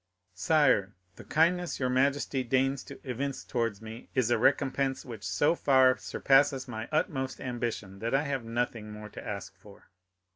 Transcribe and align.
"Sire, 0.33 0.95
the 1.15 1.23
kindness 1.23 1.79
your 1.79 1.89
majesty 1.91 2.43
deigns 2.43 2.83
to 2.85 2.99
evince 3.03 3.43
towards 3.43 3.83
me 3.83 4.09
is 4.15 4.31
a 4.31 4.37
recompense 4.39 5.05
which 5.05 5.23
so 5.23 5.53
far 5.53 5.95
surpasses 5.99 6.67
my 6.67 6.89
utmost 6.91 7.39
ambition 7.39 7.99
that 7.99 8.15
I 8.15 8.23
have 8.23 8.43
nothing 8.43 8.91
more 8.91 9.09
to 9.09 9.23
ask 9.23 9.55
for." 9.55 9.91